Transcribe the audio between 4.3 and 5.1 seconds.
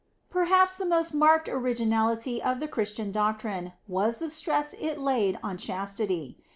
stress it